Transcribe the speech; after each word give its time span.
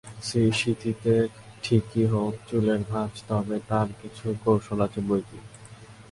সিঁথিতেই 0.59 1.23
ঠিক 1.63 1.83
হোক 2.13 2.33
চুলের 2.47 2.81
ভাঁজ, 2.91 3.13
তবে 3.27 3.57
তারও 3.69 3.93
কিছু 4.01 4.25
কৌশল 4.43 4.79
আছে 4.85 4.99
বৈকি। 5.07 5.39